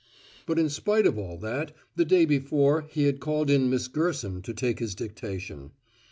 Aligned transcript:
But 0.47 0.57
in 0.57 0.67
spite 0.67 1.05
of 1.05 1.19
all 1.19 1.37
that 1.37 1.75
the 1.95 2.05
day 2.05 2.25
before 2.25 2.87
he 2.89 3.03
had 3.03 3.19
called 3.19 3.51
in 3.51 3.69
Miss 3.69 3.87
Gerson 3.87 4.41
to 4.41 4.51
take 4.55 4.79
his 4.79 4.95
dictation. 4.95 5.73